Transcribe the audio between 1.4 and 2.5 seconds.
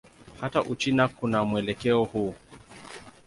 mwelekeo huu.